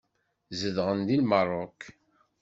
Zedɣen 0.59 0.99
deg 1.07 1.21
Meṛṛuk. 1.29 1.79